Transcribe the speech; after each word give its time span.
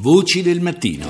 Voci 0.00 0.42
del 0.42 0.60
mattino. 0.60 1.08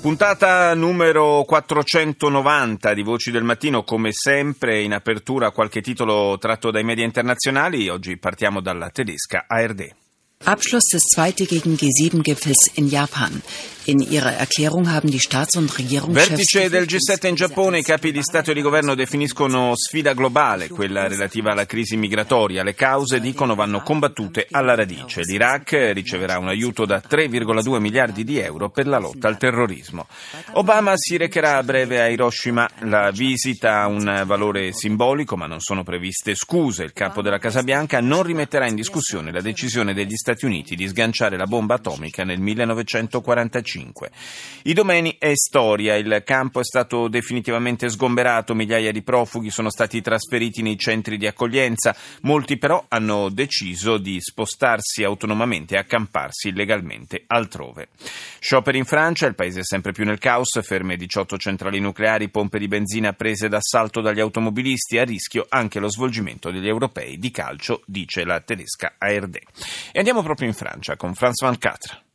Puntata 0.00 0.72
numero 0.74 1.42
490 1.42 2.94
di 2.94 3.02
Voci 3.02 3.32
del 3.32 3.42
Mattino, 3.42 3.82
come 3.82 4.10
sempre 4.12 4.82
in 4.82 4.92
apertura 4.92 5.50
qualche 5.50 5.80
titolo 5.80 6.38
tratto 6.38 6.70
dai 6.70 6.84
media 6.84 7.04
internazionali. 7.04 7.88
Oggi 7.88 8.16
partiamo 8.16 8.60
dalla 8.60 8.90
tedesca 8.90 9.46
ARD. 9.48 9.97
Abschluss 10.44 10.84
des 10.92 11.02
zweitägigen 11.14 11.76
G7-Gipfels 11.76 12.70
in 12.76 12.88
Japan. 12.88 13.42
In 13.84 14.00
ihrer 14.00 14.34
Erklärung 14.34 14.90
haben 14.90 15.10
die 15.10 15.18
Staats- 15.18 15.56
und 15.56 15.78
Regierungschefs 15.78 16.28
Vertice 16.28 16.68
del 16.68 16.84
G7 16.84 17.26
in 17.26 17.34
Giappone, 17.36 17.78
i 17.78 17.82
capi 17.82 18.12
di 18.12 18.22
Stato 18.22 18.50
e 18.50 18.54
di 18.54 18.60
Governo 18.60 18.94
definiscono 18.94 19.72
sfida 19.74 20.12
globale 20.12 20.68
quella 20.68 21.08
relativa 21.08 21.52
alla 21.52 21.64
crisi 21.64 21.96
migratoria. 21.96 22.62
Le 22.62 22.74
cause, 22.74 23.18
dicono, 23.18 23.54
vanno 23.54 23.80
combattute 23.80 24.46
alla 24.50 24.74
radice. 24.74 25.22
L'Iraq 25.22 25.92
riceverà 25.94 26.38
un 26.38 26.48
aiuto 26.48 26.84
da 26.84 27.00
3,2 27.00 27.78
miliardi 27.78 28.24
di 28.24 28.38
euro 28.38 28.68
per 28.68 28.86
la 28.86 28.98
lotta 28.98 29.26
al 29.26 29.38
terrorismo. 29.38 30.06
Obama 30.52 30.92
si 30.96 31.16
recherà 31.16 31.56
a 31.56 31.62
breve 31.62 32.02
a 32.02 32.08
Hiroshima. 32.08 32.68
La 32.80 33.10
visita 33.10 33.80
ha 33.80 33.86
un 33.86 34.22
valore 34.26 34.72
simbolico, 34.74 35.34
ma 35.34 35.46
non 35.46 35.60
sono 35.60 35.82
previste 35.82 36.34
scuse. 36.34 36.84
Il 36.84 36.92
capo 36.92 37.22
della 37.22 37.38
Casa 37.38 37.62
Bianca 37.62 38.00
non 38.00 38.22
rimetterà 38.22 38.66
in 38.66 38.74
discussione 38.74 39.32
la 39.32 39.40
decisione 39.40 39.94
degli 39.94 40.14
Stati 40.14 40.27
Uniti 40.46 40.74
di 40.74 40.86
sganciare 40.88 41.36
la 41.36 41.46
bomba 41.46 41.74
atomica 41.74 42.24
nel 42.24 42.40
1945. 42.40 43.98
2005. 43.98 44.10
I 44.62 44.72
domeni 44.72 45.16
è 45.18 45.32
storia, 45.34 45.96
il 45.96 46.22
campo 46.24 46.60
è 46.60 46.64
stato 46.64 47.08
definitivamente 47.08 47.88
sgomberato, 47.88 48.54
migliaia 48.54 48.92
di 48.92 49.02
profughi 49.02 49.50
sono 49.50 49.70
stati 49.70 50.00
trasferiti 50.00 50.62
nei 50.62 50.78
centri 50.78 51.16
di 51.16 51.26
accoglienza, 51.26 51.96
molti 52.22 52.56
però 52.58 52.84
hanno 52.88 53.28
deciso 53.30 53.98
di 53.98 54.20
spostarsi 54.20 55.04
autonomamente 55.04 55.74
e 55.74 55.78
accamparsi 55.78 56.48
illegalmente 56.48 57.24
altrove. 57.26 57.88
Scioperi 58.40 58.78
in 58.78 58.84
Francia, 58.84 59.26
il 59.26 59.34
paese 59.34 59.60
è 59.60 59.64
sempre 59.64 59.92
più 59.92 60.04
nel 60.04 60.18
caos, 60.18 60.60
ferme 60.62 60.96
18 60.96 61.36
centrali 61.38 61.80
nucleari, 61.80 62.28
pompe 62.28 62.58
di 62.58 62.68
benzina 62.68 63.12
prese 63.12 63.48
d'assalto 63.48 64.00
dagli 64.00 64.20
automobilisti, 64.20 64.98
a 64.98 65.04
rischio 65.04 65.46
anche 65.48 65.78
lo 65.78 65.88
svolgimento 65.88 66.50
degli 66.50 66.68
europei 66.68 67.18
di 67.18 67.30
calcio, 67.30 67.82
dice 67.86 68.24
la 68.24 68.40
tedesca 68.40 68.94
ARD. 68.98 69.38
E 69.92 69.98
andiamo 69.98 70.17
proprio 70.22 70.48
in 70.48 70.54
Francia 70.54 70.96
con 70.96 71.14
Franz 71.14 71.40
Van 71.42 71.58
Catra. 71.58 72.07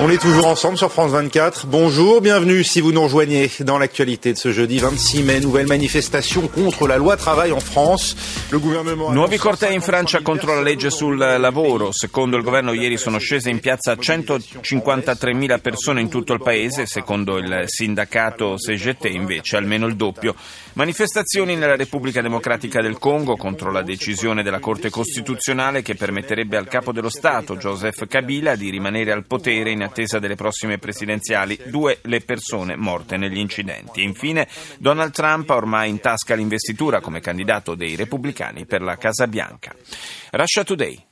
On 0.00 0.08
est 0.10 0.20
toujours 0.20 0.46
ensemble 0.46 0.78
sur 0.78 0.92
France 0.92 1.10
24. 1.10 1.66
Bonjour, 1.66 2.20
bienvenue 2.20 2.62
si 2.62 2.80
vous 2.80 2.92
nous 2.92 3.02
rejoignez 3.02 3.50
dans 3.60 3.78
l'actualité 3.78 4.32
de 4.32 4.38
ce 4.38 4.52
jeudi 4.52 4.78
26 4.78 5.22
mai. 5.24 5.40
Nouvelle 5.40 5.66
manifestation 5.66 6.46
contre 6.46 6.86
la 6.86 6.96
loi 6.96 7.16
travail 7.16 7.50
en 7.50 7.58
France. 7.58 8.16
Le 8.50 8.60
gouvernement 8.60 9.10
Nuovi 9.10 9.38
cortei 9.38 9.74
in 9.74 9.80
Francia 9.80 10.20
contro 10.20 10.54
la 10.54 10.62
legge 10.62 10.90
sul 10.90 11.18
lavoro. 11.18 11.90
Secondo 11.90 12.36
il 12.36 12.44
governo 12.44 12.72
ieri 12.72 12.96
sono 12.96 13.18
scese 13.18 13.50
in 13.50 13.58
piazza 13.58 13.94
153.000 13.94 15.60
persone 15.60 16.00
in 16.00 16.08
tutto 16.08 16.32
il 16.32 16.42
paese, 16.42 16.86
secondo 16.86 17.38
il 17.38 17.64
sindacato 17.66 18.54
CGT 18.54 19.06
invece 19.06 19.56
almeno 19.56 19.86
il 19.86 19.96
doppio. 19.96 20.36
Manifestazioni 20.74 21.56
nella 21.56 21.74
Repubblica 21.74 22.22
Democratica 22.22 22.80
del 22.80 22.98
Congo 22.98 23.34
contro 23.34 23.72
la 23.72 23.82
decisione 23.82 24.44
della 24.44 24.60
Corte 24.60 24.90
Costituzionale 24.90 25.82
che 25.82 25.96
permetterebbe 25.96 26.56
al 26.56 26.68
capo 26.68 26.92
dello 26.92 27.08
Stato, 27.10 27.56
Joseph 27.56 28.06
Kabila, 28.06 28.54
di 28.54 28.70
rimanere 28.70 29.10
al 29.10 29.24
potere 29.24 29.72
in 29.72 29.77
attesa 29.84 30.18
delle 30.18 30.34
prossime 30.34 30.78
presidenziali. 30.78 31.58
Due 31.66 31.98
le 32.02 32.20
persone 32.20 32.76
morte 32.76 33.16
negli 33.16 33.38
incidenti. 33.38 34.00
E 34.00 34.04
infine 34.04 34.48
Donald 34.78 35.12
Trump 35.12 35.50
ha 35.50 35.56
ormai 35.56 35.88
in 35.88 36.00
tasca 36.00 36.34
l'investitura 36.34 37.00
come 37.00 37.20
candidato 37.20 37.74
dei 37.74 37.96
repubblicani 37.96 38.66
per 38.66 38.82
la 38.82 38.96
Casa 38.96 39.26
Bianca. 39.26 39.74
Russia 40.30 40.64
Today. 40.64 41.07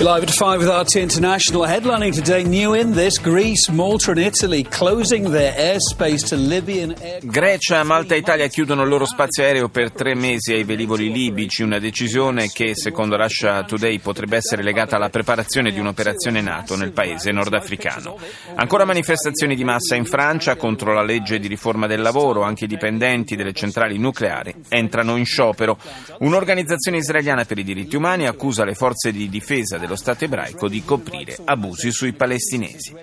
Live 0.00 0.22
at 0.22 0.30
5 0.30 0.60
with 0.60 0.68
RT 0.68 0.94
International. 0.94 1.66
Headlining 1.66 2.14
today, 2.14 2.44
new 2.44 2.72
in 2.74 2.92
this, 2.92 3.18
Greece, 3.18 3.68
Malta 3.68 4.12
and 4.12 4.20
Italy 4.20 4.62
closing 4.62 5.32
their 5.32 5.52
airspace 5.52 6.24
to 6.28 6.36
Libyan 6.36 6.94
air... 7.02 7.18
Grecia, 7.24 7.82
Malta 7.82 8.14
e 8.14 8.18
Italia 8.18 8.46
chiudono 8.46 8.82
il 8.84 8.88
loro 8.88 9.06
spazio 9.06 9.42
aereo 9.42 9.68
per 9.68 9.90
tre 9.90 10.14
mesi 10.14 10.52
ai 10.52 10.62
velivoli 10.62 11.10
libici, 11.10 11.64
una 11.64 11.80
decisione 11.80 12.46
che, 12.46 12.76
secondo 12.76 13.16
Russia 13.16 13.64
Today, 13.64 13.98
potrebbe 13.98 14.36
essere 14.36 14.62
legata 14.62 14.94
alla 14.94 15.08
preparazione 15.08 15.72
di 15.72 15.80
un'operazione 15.80 16.40
NATO 16.42 16.76
nel 16.76 16.92
paese 16.92 17.32
nordafricano. 17.32 18.16
Ancora 18.54 18.84
manifestazioni 18.84 19.56
di 19.56 19.64
massa 19.64 19.96
in 19.96 20.04
Francia 20.04 20.54
contro 20.54 20.94
la 20.94 21.02
legge 21.02 21.40
di 21.40 21.48
riforma 21.48 21.88
del 21.88 22.02
lavoro, 22.02 22.42
anche 22.42 22.66
i 22.66 22.68
dipendenti 22.68 23.34
delle 23.34 23.52
centrali 23.52 23.98
nucleari 23.98 24.54
entrano 24.68 25.16
in 25.16 25.24
sciopero. 25.24 25.76
Un'organizzazione 26.20 26.98
israeliana 26.98 27.44
per 27.44 27.58
i 27.58 27.64
diritti 27.64 27.96
umani 27.96 28.28
accusa 28.28 28.64
le 28.64 28.74
forze 28.74 29.10
di 29.10 29.28
difesa 29.28 29.76
del 29.76 29.86
dello 29.88 29.96
Stato 29.96 30.24
ebraico 30.24 30.68
di 30.68 30.84
coprire 30.84 31.38
abusi 31.42 31.90
sui 31.90 32.12
palestinesi. 32.12 32.94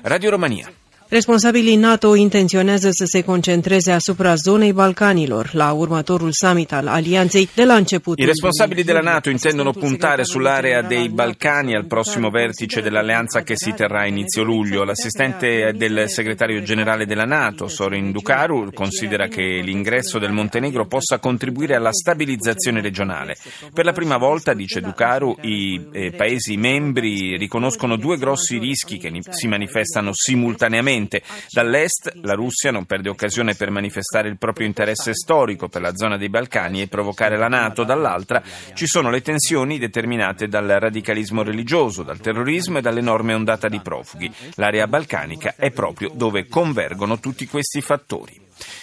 Radio 0.00 0.30
Romania. 0.30 0.72
Responsabilii 1.10 1.76
NATO 1.76 2.14
intenționează 2.14 2.88
să 2.90 3.04
se 3.04 3.22
concentreze 3.22 3.92
asupra 3.92 4.34
zonei 4.34 4.72
Balcanilor 4.72 5.50
la 5.52 5.72
următorul 5.72 6.30
summit 6.32 6.72
al 6.72 6.86
alianței 6.86 7.48
de 7.54 7.64
la 7.64 7.74
început. 7.74 8.18
I 8.18 8.24
responsabili 8.24 8.84
della 8.84 9.00
NATO 9.00 9.30
intendono 9.30 9.70
puntare 9.70 10.22
sull'area 10.22 10.82
dei 10.88 11.08
Balcani 11.08 11.74
al 11.74 11.86
prossimo 11.86 12.28
vertice 12.28 12.80
dell'alleanza 12.80 13.42
che 13.42 13.54
si 13.56 13.72
terrà 13.72 14.00
a 14.00 14.06
inizio 14.06 14.42
luglio. 14.42 14.84
L'assistente 14.84 15.72
del 15.76 16.08
segretario 16.08 16.62
generale 16.62 17.06
della 17.06 17.24
NATO, 17.24 17.66
Sorin 17.66 18.12
Ducaru, 18.12 18.70
considera 18.72 19.26
che 19.26 19.42
l'ingresso 19.64 20.18
del 20.18 20.32
Montenegro 20.32 20.86
possa 20.86 21.18
contribuire 21.18 21.74
alla 21.74 21.92
stabilizzazione 21.92 22.80
regionale. 22.80 23.36
Per 23.74 23.84
la 23.84 23.92
prima 23.92 24.16
volta, 24.16 24.54
dice 24.54 24.80
Ducaru, 24.80 25.36
i 25.40 25.88
eh, 25.92 26.12
paesi 26.12 26.56
membri 26.56 27.36
riconoscono 27.36 27.96
due 27.96 28.16
grossi 28.16 28.58
rischi 28.58 28.96
che 28.96 29.10
si 29.30 29.48
manifestano 29.48 30.10
simultaneamente 30.12 30.98
Ovviamente 31.00 31.22
dall'est 31.50 32.12
la 32.22 32.34
Russia 32.34 32.70
non 32.70 32.84
perde 32.84 33.08
occasione 33.08 33.54
per 33.54 33.70
manifestare 33.70 34.28
il 34.28 34.36
proprio 34.36 34.66
interesse 34.66 35.14
storico 35.14 35.68
per 35.68 35.80
la 35.80 35.94
zona 35.94 36.16
dei 36.16 36.28
Balcani 36.28 36.82
e 36.82 36.88
provocare 36.88 37.36
la 37.36 37.48
Nato, 37.48 37.84
dall'altra 37.84 38.42
ci 38.74 38.86
sono 38.86 39.10
le 39.10 39.22
tensioni 39.22 39.78
determinate 39.78 40.46
dal 40.46 40.66
radicalismo 40.66 41.42
religioso, 41.42 42.02
dal 42.02 42.20
terrorismo 42.20 42.78
e 42.78 42.80
dall'enorme 42.82 43.34
ondata 43.34 43.68
di 43.68 43.80
profughi. 43.80 44.30
L'area 44.56 44.86
balcanica 44.86 45.54
è 45.56 45.70
proprio 45.70 46.10
dove 46.14 46.46
convergono 46.46 47.18
tutti 47.18 47.46
questi 47.46 47.80
fattori. 47.80 48.38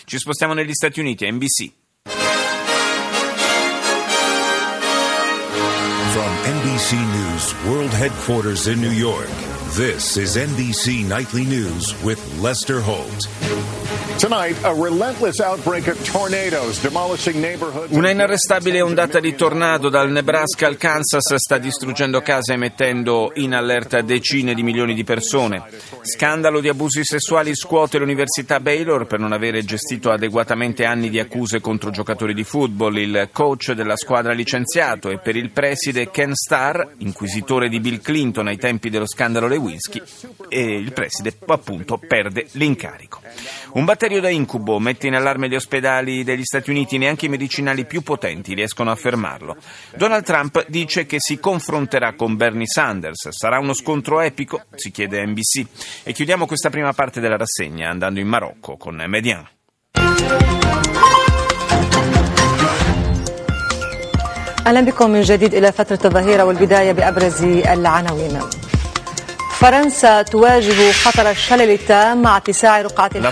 Ci 0.05 0.17
spostiamo 0.17 0.53
negli 0.53 0.73
Stati 0.73 0.99
Uniti, 0.99 1.25
a 1.25 1.31
NBC. 1.31 1.72
From 6.11 6.34
NBC 6.44 6.94
News 6.94 7.55
World 7.66 7.94
Headquarters 7.94 8.66
in 8.66 8.79
New 8.79 8.91
York. 8.91 9.47
This 9.75 10.16
is 10.17 10.38
NBC 10.38 11.05
Nightly 11.07 11.44
News 11.44 11.94
with 12.01 12.39
Lester 12.39 12.79
Holt. 12.81 13.28
Una 17.89 18.09
inarrestabile 18.09 18.81
ondata 18.81 19.19
di 19.19 19.35
tornado 19.35 19.89
dal 19.89 20.09
Nebraska 20.09 20.66
al 20.66 20.75
Kansas 20.75 21.35
sta 21.35 21.59
distruggendo 21.59 22.22
case 22.22 22.53
e 22.53 22.57
mettendo 22.57 23.31
in 23.35 23.53
allerta 23.53 24.01
decine 24.01 24.55
di 24.55 24.63
milioni 24.63 24.95
di 24.95 25.03
persone. 25.03 25.61
Scandalo 26.01 26.61
di 26.61 26.67
abusi 26.67 27.03
sessuali 27.03 27.53
scuote 27.53 28.00
l'Università 28.00 28.59
Baylor 28.59 29.05
per 29.05 29.19
non 29.19 29.33
avere 29.33 29.63
gestito 29.63 30.09
adeguatamente 30.09 30.84
anni 30.84 31.11
di 31.11 31.19
accuse 31.19 31.61
contro 31.61 31.91
giocatori 31.91 32.34
di 32.34 32.44
football. 32.44 32.95
Il 32.97 33.29
coach 33.31 33.73
della 33.73 33.95
squadra 33.97 34.34
licenziato 34.34 35.11
e 35.11 35.19
per 35.19 35.35
il 35.35 35.51
preside 35.51 36.09
Ken 36.09 36.34
Starr, 36.34 36.81
inquisitore 36.97 37.69
di 37.69 37.79
Bill 37.79 38.01
Clinton 38.01 38.47
ai 38.47 38.57
tempi 38.57 38.89
dello 38.89 39.05
scandalo 39.07 39.47
Lewinsky, 39.47 40.01
e 40.49 40.75
il 40.75 40.91
preside 40.91 41.38
appunto 41.45 41.99
perde 41.99 42.47
l'incarico. 42.53 43.22
Un 43.73 43.85
batterio 44.06 44.20
da 44.20 44.28
incubo 44.28 44.78
mette 44.78 45.06
in 45.06 45.14
allarme 45.14 45.48
gli 45.48 45.54
ospedali 45.54 46.25
degli 46.25 46.44
Stati 46.44 46.70
Uniti, 46.70 46.98
neanche 46.98 47.26
i 47.26 47.28
medicinali 47.28 47.86
più 47.86 48.03
potenti 48.03 48.54
riescono 48.54 48.91
a 48.91 48.94
fermarlo. 48.94 49.56
Donald 49.97 50.25
Trump 50.25 50.66
dice 50.69 51.06
che 51.06 51.16
si 51.19 51.38
confronterà 51.38 52.14
con 52.14 52.36
Bernie 52.36 52.66
Sanders. 52.66 53.30
Sarà 53.30 53.59
uno 53.59 53.72
scontro 53.72 54.21
epico? 54.21 54.62
Si 54.74 54.91
chiede 54.91 55.24
NBC. 55.24 55.66
E 56.03 56.12
chiudiamo 56.12 56.47
questa 56.47 56.71
prima 56.71 56.92
parte 56.92 57.21
della 57.21 57.36
rassegna 57.36 57.89
andando 57.89 58.21
in 58.21 58.28
Marocco 58.28 58.77
con 58.77 59.03
Median. 59.06 59.47
اهلا 64.66 64.80
بكم 64.80 65.10
من 65.10 65.22
جديد 65.22 65.54
الى 65.54 65.72
فتره 65.72 65.98
الظهيره 66.04 66.44
والبدايه 66.44 66.92
بابرز 66.92 67.42
العناوين 67.44 68.55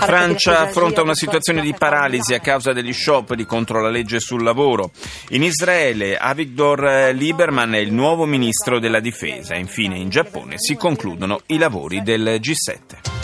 Francia 0.00 0.58
affronta 0.58 1.02
una 1.02 1.14
situazione 1.14 1.60
di 1.60 1.72
paralisi 1.72 2.34
a 2.34 2.40
causa 2.40 2.72
degli 2.72 2.92
scioperi 2.92 3.44
contro 3.44 3.80
la 3.80 3.90
legge 3.90 4.18
sul 4.18 4.42
lavoro. 4.42 4.90
In 5.28 5.44
Israele 5.44 6.16
Avigdor 6.16 7.12
Lieberman 7.14 7.74
è 7.74 7.78
il 7.78 7.92
nuovo 7.92 8.24
ministro 8.24 8.80
della 8.80 8.98
difesa. 8.98 9.54
Infine 9.54 9.98
in 9.98 10.08
Giappone 10.08 10.54
si 10.56 10.74
concludono 10.74 11.42
i 11.46 11.58
lavori 11.58 12.02
del 12.02 12.40
G7. 12.40 13.15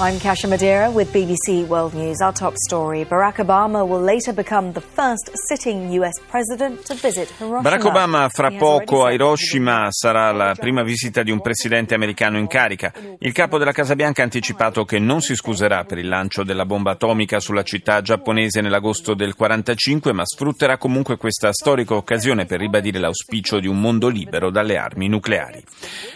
I'm 0.00 0.20
Kasha 0.20 0.46
Madeira 0.46 0.88
with 0.92 1.10
BBC 1.12 1.66
World 1.66 1.92
News. 1.92 2.20
Our 2.20 2.32
top 2.32 2.54
story 2.54 3.04
Barack 3.04 3.38
Obama 3.44 3.84
will 3.84 4.00
later 4.00 4.32
become 4.32 4.72
the 4.72 4.80
first 4.80 5.28
sitting 5.48 5.90
US 5.90 6.20
president 6.30 6.84
to 6.84 6.94
visit 6.94 7.28
Hiroshima. 7.36 7.62
Barack 7.62 7.84
Obama 7.84 8.28
fra 8.28 8.52
poco 8.52 9.04
a 9.04 9.10
Hiroshima 9.10 9.88
sarà 9.90 10.30
la 10.30 10.54
prima 10.54 10.84
visita 10.84 11.24
di 11.24 11.32
un 11.32 11.40
presidente 11.40 11.96
americano 11.96 12.38
in 12.38 12.46
carica. 12.46 12.92
Il 13.18 13.32
capo 13.32 13.58
della 13.58 13.72
Casa 13.72 13.96
Bianca 13.96 14.20
ha 14.20 14.24
anticipato 14.26 14.84
che 14.84 15.00
non 15.00 15.20
si 15.20 15.34
scuserà 15.34 15.82
per 15.82 15.98
il 15.98 16.06
lancio 16.06 16.44
della 16.44 16.64
bomba 16.64 16.92
atomica 16.92 17.40
sulla 17.40 17.64
città 17.64 18.00
giapponese 18.00 18.60
nell'agosto 18.60 19.14
del 19.14 19.34
1945, 19.36 20.12
ma 20.12 20.24
sfrutterà 20.24 20.78
comunque 20.78 21.16
questa 21.16 21.52
storica 21.52 21.96
occasione 21.96 22.44
per 22.44 22.60
ribadire 22.60 23.00
l'auspicio 23.00 23.58
di 23.58 23.66
un 23.66 23.80
mondo 23.80 24.06
libero 24.06 24.50
dalle 24.50 24.76
armi 24.76 25.08
nucleari. 25.08 25.60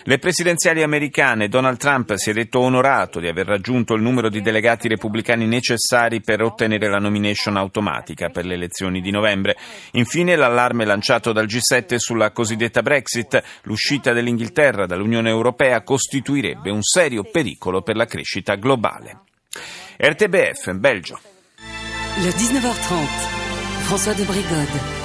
Le 0.05 0.19
presidenziali 0.19 0.84
americane, 0.84 1.49
Donald 1.49 1.79
Trump 1.79 2.14
si 2.14 2.31
è 2.31 2.32
detto 2.32 2.61
onorato 2.61 3.19
di 3.19 3.26
aver 3.26 3.46
raggiunto 3.46 3.70
raggiunto 3.73 3.95
il 3.95 4.03
numero 4.03 4.29
di 4.29 4.43
delegati 4.43 4.87
repubblicani 4.87 5.47
necessari 5.47 6.21
per 6.21 6.43
ottenere 6.43 6.91
la 6.91 6.99
nomination 6.99 7.57
automatica 7.57 8.29
per 8.29 8.45
le 8.45 8.55
elezioni 8.55 9.01
di 9.01 9.11
novembre. 9.11 9.57
Infine 9.93 10.37
l'allarme 10.37 10.85
lanciato 10.85 11.33
dal 11.33 11.47
G7 11.47 11.97
sulla 11.97 12.33
cosiddetta 12.33 12.83
Brexit, 12.83 13.43
l'uscita 13.63 14.13
dell'Inghilterra 14.13 14.85
dall'Unione 14.85 15.31
Europea 15.31 15.83
costituirebbe 15.83 16.71
un 16.71 16.83
serio 16.83 17.25
pericolo 17.25 17.81
per 17.81 17.97
la 17.97 18.05
crescita 18.05 18.57
globale. 18.57 19.21
RTBF, 19.97 20.73
Belgio. 20.75 21.19
Le 22.19 22.29
19h30, 22.29 23.85
François 23.85 24.15
de 24.15 24.25
Brigode. 24.25 25.02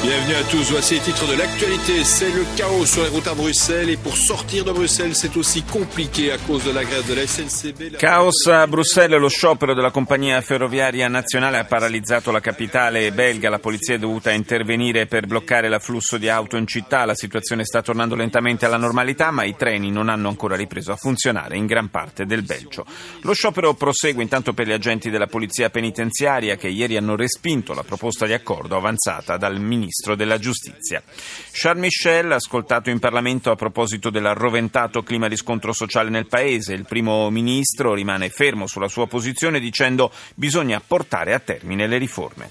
Bienvenue 0.00 0.36
à 0.36 0.44
tous. 0.44 0.70
Voici 0.70 0.94
les 0.94 1.00
titres 1.00 1.26
de 1.26 1.36
l'actualité. 1.36 2.04
C'est 2.04 2.30
le 2.30 2.44
chaos 2.56 2.86
sur 2.86 3.02
les 3.02 3.08
routes 3.08 3.26
à 3.26 3.34
Bruxelles 3.34 3.90
et 3.90 3.96
pour 3.96 4.16
sortir 4.16 4.64
de 4.64 4.70
Bruxelles, 4.70 5.16
c'est 5.16 5.36
aussi 5.36 5.62
compliqué 5.64 6.30
à 6.30 6.38
cause 6.38 6.64
de 6.64 6.70
la 6.70 6.84
grève 6.84 7.04
de 7.08 7.14
la 7.14 7.26
SNCB. 7.26 7.96
Caos 7.98 8.46
a 8.46 8.64
Bruxelles, 8.68 9.18
lo 9.18 9.28
sciopero 9.28 9.74
della 9.74 9.90
compagnia 9.90 10.40
ferroviaria 10.40 11.08
nazionale 11.08 11.58
ha 11.58 11.64
paralizzato 11.64 12.30
la 12.30 12.38
capitale 12.38 13.10
belga. 13.10 13.50
La 13.50 13.58
polizia 13.58 13.96
è 13.96 13.98
dovuta 13.98 14.30
intervenire 14.30 15.06
per 15.06 15.26
bloccare 15.26 15.68
l'afflusso 15.68 16.16
di 16.16 16.28
auto 16.28 16.56
in 16.56 16.68
città. 16.68 17.04
La 17.04 17.16
situazione 17.16 17.64
sta 17.64 17.82
tornando 17.82 18.14
lentamente 18.14 18.66
alla 18.66 18.76
normalità, 18.76 19.32
ma 19.32 19.42
i 19.42 19.56
treni 19.56 19.90
non 19.90 20.08
hanno 20.08 20.28
ancora 20.28 20.54
ripreso 20.54 20.92
a 20.92 20.96
funzionare 20.96 21.56
in 21.56 21.66
gran 21.66 21.90
parte 21.90 22.24
del 22.24 22.44
Belgio. 22.44 22.86
Lo 23.22 23.32
sciopero 23.32 23.74
prosegue 23.74 24.22
intanto 24.22 24.52
per 24.52 24.68
gli 24.68 24.72
agenti 24.72 25.10
della 25.10 25.26
polizia 25.26 25.70
penitenziaria 25.70 26.54
che 26.54 26.68
ieri 26.68 26.96
hanno 26.96 27.16
respinto 27.16 27.74
la 27.74 27.82
proposta 27.82 28.26
di 28.26 28.32
accordo 28.32 28.76
avanzata 28.76 29.36
dal 29.36 29.58
ministro 29.58 29.86
ministro 29.88 30.14
della 30.14 30.38
giustizia. 30.38 31.02
Charles 31.50 31.82
Michel, 31.82 32.30
ascoltato 32.32 32.90
in 32.90 32.98
Parlamento 32.98 33.50
a 33.50 33.56
proposito 33.56 34.10
dell'arroventato 34.10 35.02
clima 35.02 35.28
di 35.28 35.36
scontro 35.36 35.72
sociale 35.72 36.10
nel 36.10 36.26
paese, 36.26 36.74
il 36.74 36.84
primo 36.84 37.30
ministro 37.30 37.94
rimane 37.94 38.28
fermo 38.28 38.66
sulla 38.66 38.88
sua 38.88 39.06
posizione 39.06 39.58
dicendo 39.58 40.12
bisogna 40.34 40.80
portare 40.86 41.32
a 41.32 41.38
termine 41.38 41.86
le 41.86 41.96
riforme. 41.96 42.50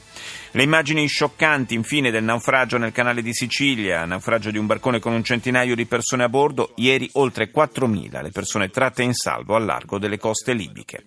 Le 0.52 0.64
immagini 0.64 1.08
scioccanti, 1.08 1.76
infine, 1.76 2.10
del 2.10 2.24
naufragio 2.24 2.78
nel 2.78 2.92
canale 2.92 3.22
di 3.22 3.34
Sicilia, 3.34 4.06
naufragio 4.06 4.50
di 4.50 4.58
un 4.58 4.66
barcone 4.66 5.00
con 5.00 5.14
un 5.14 5.24
centinaio 5.24 5.76
di 5.76 5.86
persone 5.86 6.24
a 6.24 6.30
bordo, 6.30 6.74
ieri 6.78 7.08
oltre 7.14 7.52
4.000 7.54 8.24
le 8.24 8.32
persone 8.32 8.70
tratte 8.70 9.04
in 9.04 9.14
salvo 9.14 9.56
al 9.56 9.66
largo 9.66 10.00
delle 10.00 10.18
coste 10.18 10.54
libiche. 10.54 11.04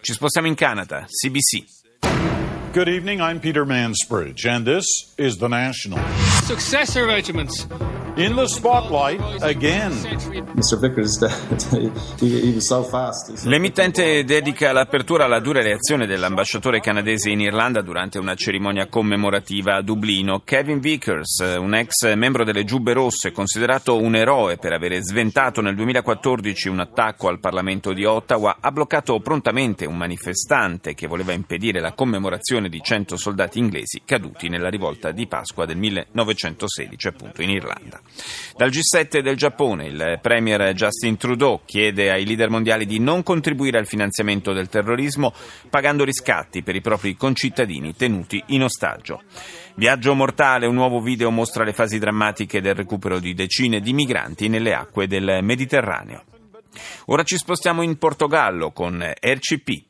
Ci 0.00 0.12
spostiamo 0.12 0.48
in 0.48 0.54
Canada, 0.54 1.06
CBC. 1.08 2.45
Good 2.76 2.90
evening, 2.90 3.22
I'm 3.22 3.40
Peter 3.40 3.64
Mansbridge, 3.64 4.44
and 4.44 4.66
this 4.66 4.84
is 5.16 5.38
The 5.38 5.48
National. 5.48 5.98
Successor 6.42 7.06
regiments 7.06 7.66
in 8.16 8.34
the 8.34 8.46
spotlight 8.46 9.20
again. 9.42 9.92
Mr. 10.54 10.78
Vickers, 10.80 11.18
he, 12.20 12.52
was 12.54 12.66
so 12.66 12.82
fast. 12.82 13.44
L'emittente 13.44 14.24
dedica 14.24 14.72
l'apertura 14.72 15.24
alla 15.24 15.40
dura 15.40 15.60
reazione 15.60 16.06
dell'ambasciatore 16.06 16.80
canadese 16.80 17.28
in 17.28 17.40
Irlanda 17.40 17.82
durante 17.82 18.18
una 18.18 18.34
cerimonia 18.34 18.86
commemorativa 18.88 19.74
a 19.74 19.82
Dublino. 19.82 20.40
Kevin 20.44 20.80
Vickers, 20.80 21.56
un 21.58 21.74
ex 21.74 22.14
membro 22.14 22.44
delle 22.44 22.64
Giubbe 22.64 22.94
Rosse, 22.94 23.32
considerato 23.32 24.00
un 24.00 24.16
eroe 24.16 24.56
per 24.56 24.72
avere 24.72 25.02
sventato 25.02 25.60
nel 25.60 25.74
2014 25.74 26.68
un 26.68 26.80
attacco 26.80 27.28
al 27.28 27.38
Parlamento 27.38 27.92
di 27.92 28.04
Ottawa, 28.04 28.56
ha 28.60 28.72
bloccato 28.72 29.20
prontamente 29.20 29.84
un 29.84 29.96
manifestante 29.96 30.94
che 30.94 31.06
voleva 31.06 31.32
impedire 31.32 31.80
la 31.80 31.92
commemorazione 31.92 32.70
di 32.70 32.80
100 32.82 33.16
soldati 33.18 33.58
inglesi 33.58 34.02
caduti 34.06 34.48
nella 34.48 34.70
rivolta 34.70 35.12
di 35.12 35.26
Pasqua 35.26 35.66
del 35.66 35.76
1916 35.76 37.08
appunto 37.08 37.42
in 37.42 37.50
Irlanda. 37.50 38.00
Dal 38.56 38.70
G7 38.70 39.20
del 39.20 39.36
Giappone 39.36 39.86
il 39.86 40.18
premier 40.22 40.72
Justin 40.72 41.16
Trudeau 41.16 41.60
chiede 41.64 42.10
ai 42.10 42.24
leader 42.24 42.48
mondiali 42.48 42.86
di 42.86 42.98
non 42.98 43.22
contribuire 43.22 43.78
al 43.78 43.86
finanziamento 43.86 44.52
del 44.52 44.68
terrorismo 44.68 45.32
pagando 45.68 46.04
riscatti 46.04 46.62
per 46.62 46.74
i 46.74 46.80
propri 46.80 47.16
concittadini 47.16 47.94
tenuti 47.94 48.42
in 48.48 48.62
ostaggio. 48.62 49.22
Viaggio 49.74 50.14
mortale, 50.14 50.66
un 50.66 50.74
nuovo 50.74 51.00
video 51.00 51.30
mostra 51.30 51.64
le 51.64 51.72
fasi 51.72 51.98
drammatiche 51.98 52.60
del 52.60 52.74
recupero 52.74 53.18
di 53.18 53.34
decine 53.34 53.80
di 53.80 53.92
migranti 53.92 54.48
nelle 54.48 54.72
acque 54.72 55.06
del 55.06 55.40
Mediterraneo. 55.42 56.24
Ora 57.06 57.22
ci 57.22 57.36
spostiamo 57.36 57.82
in 57.82 57.98
Portogallo 57.98 58.72
con 58.72 59.02
RCP. 59.20 59.84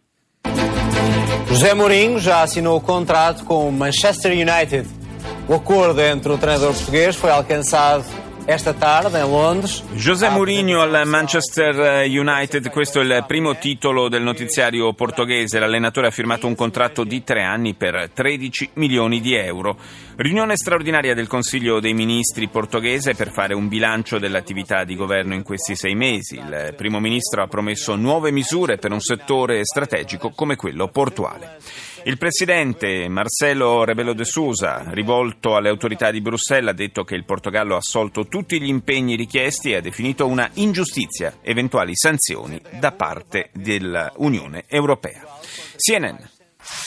José 1.47 1.75
Mourinho 1.75 2.19
já 2.19 2.43
assinou 2.43 2.77
o 2.77 2.81
contrato 2.81 3.45
com 3.45 3.69
o 3.69 3.71
Manchester 3.71 4.33
United. 4.33 5.06
O 5.49 5.55
acordo 5.55 6.01
entre 6.01 6.33
o 6.33 6.39
treinador 6.39 6.73
português 6.73 7.15
foi 7.15 7.31
alcançado 7.31 8.05
esta 8.49 8.75
tarde 8.75 9.17
in 9.19 9.31
Londres. 9.31 9.85
José 9.95 10.29
Mourinho 10.29 10.81
al 10.81 11.07
Manchester 11.07 12.05
United, 12.09 12.69
questo 12.71 13.01
è 13.01 13.05
il 13.05 13.25
primo 13.29 13.57
titolo 13.57 14.09
del 14.09 14.23
notiziario 14.23 14.93
portoghese. 14.93 15.61
L'allenatore 15.61 16.09
ha 16.09 16.11
firmato 16.11 16.49
un 16.49 16.57
contratto 16.57 17.05
di 17.05 17.23
tre 17.23 17.45
anni 17.45 17.75
per 17.75 18.11
13 18.13 18.71
milioni 18.75 19.21
di 19.21 19.35
euro. 19.35 19.77
Riunione 20.17 20.57
straordinaria 20.57 21.15
del 21.15 21.29
Consiglio 21.29 21.79
dei 21.79 21.95
Ministri 21.95 22.49
portoghese 22.49 23.15
per 23.15 23.31
fare 23.31 23.55
un 23.55 23.69
bilancio 23.69 24.19
dell'attività 24.19 24.83
di 24.83 24.97
governo 24.97 25.35
in 25.35 25.45
questi 25.45 25.77
sei 25.77 25.95
mesi. 25.95 26.37
Il 26.37 26.75
primo 26.77 26.99
ministro 26.99 27.43
ha 27.43 27.47
promesso 27.47 27.95
nuove 27.95 28.33
misure 28.33 28.79
per 28.79 28.91
un 28.91 29.01
settore 29.01 29.65
strategico 29.65 30.31
come 30.31 30.57
quello 30.57 30.89
portuale. 30.89 31.59
Il 32.07 32.19
presidente 32.19 33.09
Marcelo 33.09 33.83
Rebelo 33.83 34.13
de 34.13 34.25
Sousa, 34.25 34.85
rivolto 34.91 35.57
alle 35.57 35.69
autorità 35.69 36.13
di 36.13 36.21
Bruxelles, 36.21 36.71
ha 36.71 36.73
detto 36.73 37.03
che 37.03 37.17
il 37.17 37.25
Portogallo 37.25 37.75
ha 37.75 37.79
assolto 37.79 38.29
tutti 38.29 38.61
gli 38.61 38.69
impegni 38.69 39.17
richiesti 39.17 39.73
e 39.73 39.79
ha 39.79 39.81
definito 39.81 40.25
una 40.25 40.49
ingiustizia 40.55 41.39
eventuali 41.43 41.97
sanzioni 41.97 42.63
da 42.79 42.93
parte 42.93 43.51
dell'Unione 43.53 44.67
Europea. 44.69 45.27
CNN. 45.75 46.15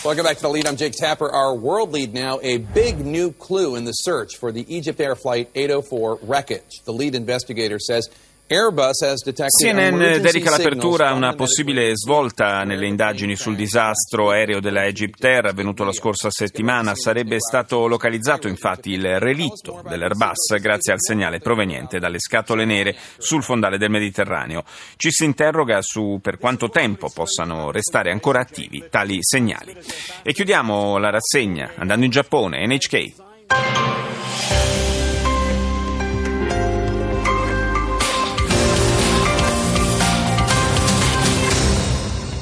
Welcome 0.05 0.23
back 0.23 0.37
to 0.37 0.43
the 0.43 0.49
lead. 0.49 0.65
I'm 0.65 0.77
Jake 0.77 0.95
Tapper. 0.95 1.29
Our 1.29 1.53
world 1.53 1.91
lead 1.91 2.13
now, 2.13 2.39
a 2.41 2.59
big 2.73 2.99
new 2.99 3.33
clue 3.33 3.75
in 3.75 3.83
the 3.83 3.91
search 3.91 4.37
for 4.37 4.53
the 4.53 4.63
Egypt 4.73 5.01
Air 5.01 5.15
Flight 5.15 5.49
804 5.53 6.19
wreckage. 6.21 6.81
The 6.85 6.93
lead 6.93 7.13
investigator 7.13 7.77
says 7.77 8.09
CNN 8.51 10.21
dedica 10.21 10.49
l'apertura 10.49 11.09
a 11.09 11.13
una 11.13 11.35
possibile 11.35 11.95
svolta 11.95 12.63
nelle 12.63 12.87
indagini 12.87 13.35
sul 13.35 13.55
disastro 13.55 14.31
aereo 14.31 14.59
della 14.59 14.85
Egyptair 14.85 15.45
avvenuto 15.45 15.83
la 15.83 15.91
scorsa 15.91 16.31
settimana. 16.31 16.95
Sarebbe 16.95 17.37
stato 17.39 17.85
localizzato 17.85 18.47
infatti 18.47 18.89
il 18.89 19.19
relitto 19.19 19.83
dell'Airbus 19.87 20.55
grazie 20.59 20.93
al 20.93 20.99
segnale 20.99 21.37
proveniente 21.37 21.99
dalle 21.99 22.17
scatole 22.17 22.65
nere 22.65 22.97
sul 23.19 23.43
fondale 23.43 23.77
del 23.77 23.91
Mediterraneo. 23.91 24.63
Ci 24.95 25.11
si 25.11 25.25
interroga 25.25 25.77
su 25.83 26.17
per 26.19 26.39
quanto 26.39 26.69
tempo 26.69 27.11
possano 27.13 27.69
restare 27.69 28.09
ancora 28.09 28.39
attivi 28.39 28.83
tali 28.89 29.19
segnali. 29.21 29.77
E 30.23 30.33
chiudiamo 30.33 30.97
la 30.97 31.11
rassegna 31.11 31.73
andando 31.75 32.03
in 32.03 32.09
Giappone, 32.09 32.65
NHK. 32.65 33.98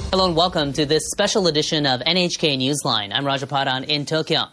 Hello 0.09 0.25
and 0.25 0.37
welcome 0.37 0.71
to 0.71 0.85
this 0.85 1.03
special 1.11 1.47
edition 1.47 1.85
of 1.85 1.99
NHK 1.99 2.57
Newsline. 2.57 3.11
I'm 3.13 3.25
Rajapadan 3.25 3.89
in 3.89 4.05
Tokyo. 4.05 4.45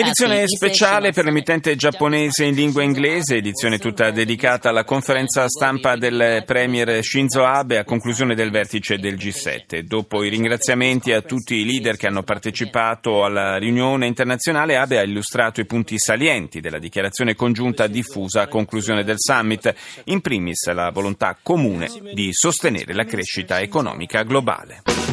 Edizione 0.00 0.46
speciale 0.46 1.12
per 1.12 1.24
l'emittente 1.24 1.76
giapponese 1.76 2.44
in 2.44 2.54
lingua 2.54 2.82
inglese, 2.82 3.36
edizione 3.36 3.78
tutta 3.78 4.10
dedicata 4.10 4.70
alla 4.70 4.84
conferenza 4.84 5.48
stampa 5.48 5.96
del 5.96 6.42
premier 6.46 7.02
Shinzo 7.02 7.44
Abe 7.44 7.78
a 7.78 7.84
conclusione 7.84 8.34
del 8.34 8.50
vertice 8.50 8.96
del 8.96 9.16
G7. 9.16 9.80
Dopo 9.80 10.24
i 10.24 10.28
ringraziamenti 10.28 11.12
a 11.12 11.20
tutti 11.20 11.56
i 11.56 11.64
leader 11.64 11.96
che 11.96 12.06
hanno 12.06 12.22
partecipato 12.22 13.24
alla 13.24 13.58
riunione 13.58 14.06
internazionale, 14.06 14.76
Abe 14.76 14.98
ha 14.98 15.02
illustrato 15.02 15.60
i 15.60 15.66
punti 15.66 15.98
salienti 15.98 16.60
della 16.60 16.78
dichiarazione 16.78 17.34
congiunta 17.34 17.86
diffusa 17.86 18.42
a 18.42 18.48
conclusione 18.48 19.04
del 19.04 19.16
summit, 19.18 19.74
in 20.04 20.20
primis 20.20 20.66
la 20.72 20.90
volontà 20.90 21.36
comune 21.42 21.88
di 22.12 22.32
sostenere 22.32 22.94
la 22.94 23.04
crescita 23.04 23.60
economica 23.60 24.22
globale. 24.22 25.05